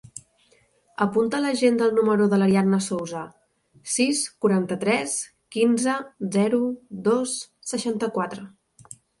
[1.05, 3.21] Apunta a l'agenda el número de l'Ariadna Souza:
[3.97, 5.13] sis, quaranta-tres,
[5.57, 5.99] quinze,
[6.39, 6.63] zero,
[7.11, 7.39] dos,
[7.75, 8.49] seixanta-quatre.